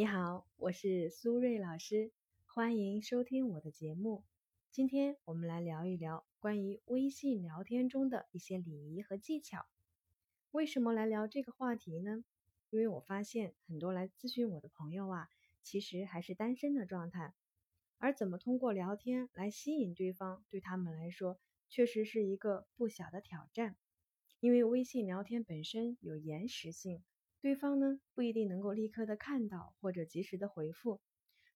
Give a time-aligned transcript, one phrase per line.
[0.00, 2.10] 你好，我是苏瑞老师，
[2.46, 4.24] 欢迎收听我的节目。
[4.70, 9.66] 今天我们来聊一聊关于微信聊天中的一些礼仪和技巧。
[10.52, 12.24] 为什么来聊这个话题呢？
[12.70, 15.28] 因为我发现很多来咨询我的朋友啊，
[15.62, 17.34] 其实还是单身的状态，
[17.98, 21.38] 而怎么通过聊天来吸引对方，对他们来说
[21.68, 23.76] 确实是一个不小的挑战。
[24.40, 27.02] 因为微信聊天本身有延时性。
[27.40, 31.00] 对方呢不一定能够立刻的看到或者及时的回复。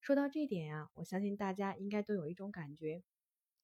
[0.01, 3.03] 说到这点呀，我相信大家应该都有一种感觉：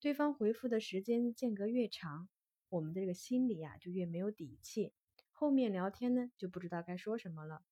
[0.00, 2.28] 对方回复的时间间隔越长，
[2.68, 4.92] 我们的这个心里呀就越没有底气，
[5.32, 7.62] 后面聊天呢就不知道该说什么了。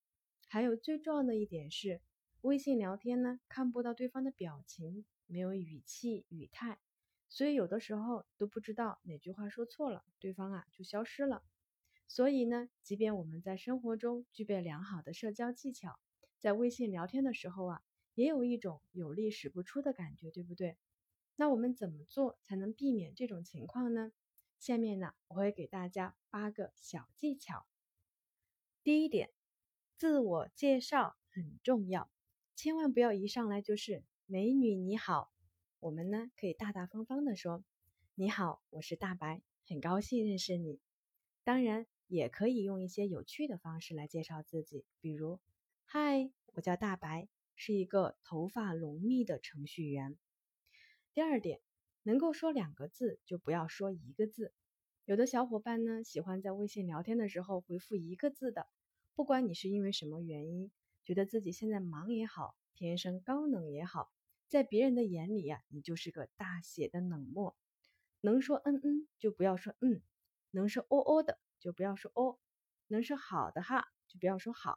[0.49, 2.01] 还有最重要的一点是，
[2.41, 6.79] 微信聊天呢看不到对方的表情，没有语气语态，
[7.29, 11.43] 所以有的时候都不知道哪句话说错了，对方啊就消失了。
[12.09, 16.01] 所以呢，即便我们在生活中具备良好的社交技巧，
[16.39, 17.83] 在微信聊天的时候啊，
[18.15, 20.79] 也有一种有力使不出的感觉，对不对？
[21.37, 24.11] 那我们怎么做才能避免这种情况呢？
[24.59, 27.67] 下面呢，我会给大家八个小技巧。
[28.83, 29.31] 第一点，
[29.99, 32.11] 自我介绍很重要，
[32.57, 35.31] 千万不要一上来就是“美女你好”，
[35.79, 37.63] 我们呢可以大大方方的说
[38.17, 40.81] ：“你好，我是大白，很高兴认识你。”
[41.45, 41.87] 当然。
[42.09, 45.39] 也可以用一些有趣的方式来介绍自己，比如
[45.87, 50.19] ：“嗨，我叫大白，是一个头发浓密的程序员。”
[51.15, 51.61] 第二点，
[52.03, 54.53] 能够说两个字就不要说一个字。
[55.05, 58.67] 有的小伙伴呢喜欢在微信聊天的时候回复一个字的，
[59.15, 60.71] 不管你是因为什么原因，
[61.05, 64.11] 觉得自己现在忙也好，天生高冷也好，
[64.49, 67.57] 在别人的眼里呀，你就是个大写的冷漠。
[68.21, 70.03] 能说嗯嗯就不要说嗯，
[70.51, 71.39] 能说哦哦的。
[71.61, 72.39] 就不要说哦，
[72.87, 74.77] 能说好的哈，就不要说好。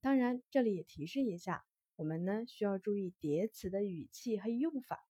[0.00, 1.64] 当然，这里也提示一下，
[1.96, 5.06] 我们呢需要注意叠词的语气和用法。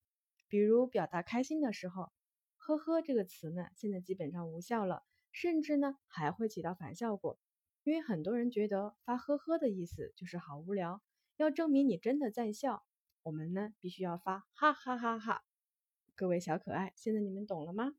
[0.48, 2.12] 比如表达开心的时候，
[2.56, 7.38] 呵呵这个词呢现在基本上无效了，甚至呢还会起到反效果。
[7.84, 11.02] 因为很多人觉得发呵呵的意思就是好无聊，
[11.36, 12.84] 要证明你真的在笑，
[13.22, 15.44] 我们呢必须要发哈哈哈哈。
[16.14, 17.94] 各位小可爱，现在你们懂了吗？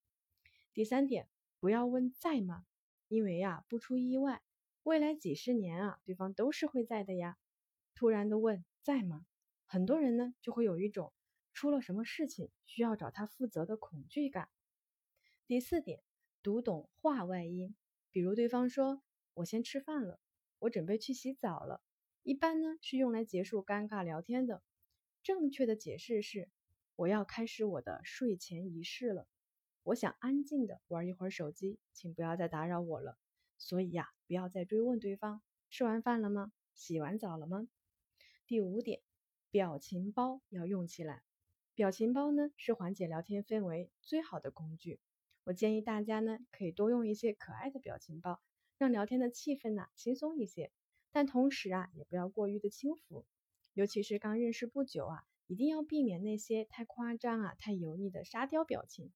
[0.73, 2.65] 第三点，不要问在吗？
[3.11, 4.41] 因为呀，不出意外，
[4.83, 7.35] 未来几十年啊，对方都是会在的呀。
[7.93, 9.25] 突然的问在吗？
[9.65, 11.11] 很多人呢就会有一种
[11.51, 14.47] 出了什么事情需要找他负责的恐惧感。
[15.45, 16.01] 第四点，
[16.41, 17.75] 读懂话外音，
[18.11, 19.01] 比如对方说
[19.35, 20.17] “我先吃饭了
[20.59, 21.81] ”，“我准备去洗澡了”，
[22.23, 24.63] 一般呢是用来结束尴尬聊天的。
[25.21, 26.49] 正确的解释是
[26.95, 29.27] “我要开始我的睡前仪式了”。
[29.83, 33.17] 我想安静的玩一会儿手机，请不要再打扰我了。
[33.57, 36.51] 所以呀，不要再追问对方吃完饭了吗？
[36.73, 37.67] 洗完澡了吗？
[38.45, 39.01] 第五点，
[39.49, 41.23] 表情包要用起来。
[41.73, 44.99] 表情包呢是缓解聊天氛围最好的工具。
[45.43, 48.39] 我建议大家呢可以多用一些可爱的表情包，
[48.77, 50.71] 让聊天的气氛呢轻松一些。
[51.11, 53.25] 但同时啊，也不要过于的轻浮，
[53.73, 59.11] 尤其是刚认识不久啊，一定要避免那些太夸张啊、太油腻的沙雕表情。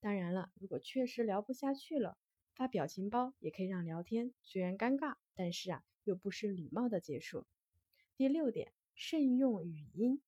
[0.00, 2.16] 当然了，如果确实聊不下去了，
[2.54, 7.46] 发表情包也可以让聊天虽然尴尬，但是啊又不失礼貌的结束。
[8.16, 10.22] 第六点，慎用语音。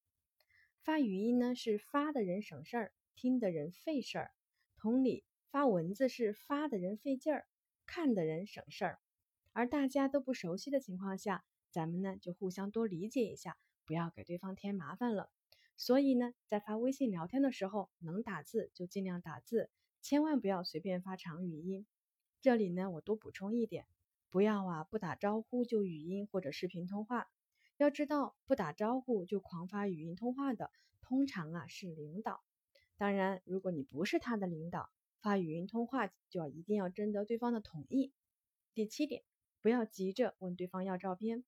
[0.80, 4.32] 发语音呢是发的人省事儿，听的人费事儿。
[4.76, 7.46] 同理，发文字是发的人费劲儿，
[7.86, 9.00] 看的人省事儿。
[9.52, 15.30] 而大家都不熟悉的情况下，咱们呢就互相多理解一下，不要给对方添麻烦了。
[15.78, 19.70] 所以呢，在发微信聊天的时候，能打字就尽量打字，
[20.02, 21.86] 千万不要随便发长语音。
[22.42, 23.86] 这里呢，我多补充一点，
[24.28, 27.30] 不要啊不打招呼就语音或者视频通话。
[27.76, 32.42] 要知道，不打招呼就狂发语音通话的，通常啊是领导。
[32.96, 34.90] 当然，如果你不是他的领导，
[35.20, 38.12] 发语音通话就要一定要征得对方的同意。
[38.74, 39.22] 第七点，
[39.62, 41.44] 不要急着问对方要照片，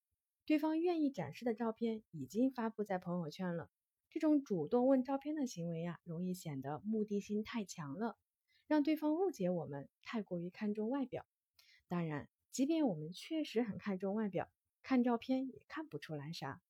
[0.47, 3.69] 对方愿意展示的照片已经发布在朋友圈了。
[4.11, 8.19] 这种主动问照片的行为呀，容易显得目的性太强了，
[8.67, 11.25] 让对方误解我们太过于看重外表。
[11.87, 14.51] 当然，即便我们确实很看重外表，
[14.83, 16.61] 看照片也看不出来啥，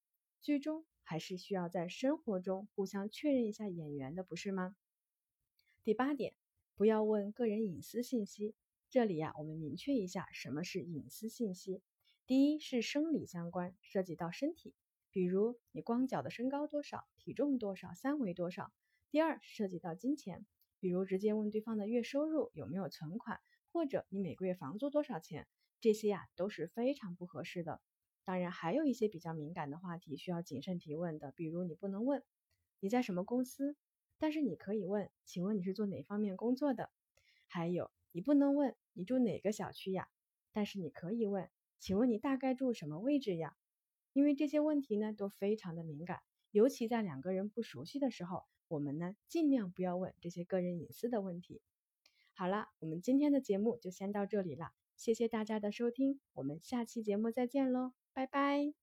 [0.43, 4.77] 最终还是需要在生活中互相确认一下眼缘的，不是吗？
[5.83, 6.35] 第八点，
[6.77, 8.55] 不要问个人隐私信息。
[8.91, 11.81] 这里呀，我们明确一下什么是隐私信息。
[12.27, 14.75] 第一是生理相关，涉及到身体。
[15.13, 18.73] 比如你光脚的身高多少，体重多少，三围多少。
[19.11, 20.47] 第二涉及到金钱，
[20.79, 23.41] 比如直接问对方的月收入有没有存款，
[23.73, 25.49] 或者你每个月房租多少钱，
[25.81, 27.81] 这些呀都是非常不合适的。
[28.25, 32.23] 当然，还有一些比较敏感的话题需要谨慎提问的，比如你不能问
[32.79, 33.77] 你在什么公司，
[34.19, 36.91] 但是你可以问，请问你是做哪方面工作的？
[37.49, 40.09] 还有，你不能问你住哪个小区呀，
[40.53, 43.57] 但是你可以问，请问你大概住什么位置呀？
[44.13, 46.21] 因为这些问题呢都非常的敏感，
[46.51, 51.61] 尤其在两个人不熟悉的时候，我们呢尽量不要问这些个人隐私的问题。
[52.35, 58.80] 好了，我们今天的节目就先到这里了，谢谢大家的收听，我们下期节目再见喽，拜拜。